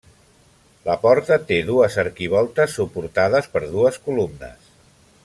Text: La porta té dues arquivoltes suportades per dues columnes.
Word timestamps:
La 0.85 0.95
porta 1.03 1.37
té 1.51 1.59
dues 1.67 1.97
arquivoltes 2.05 2.79
suportades 2.79 3.51
per 3.55 3.63
dues 3.75 4.01
columnes. 4.09 4.73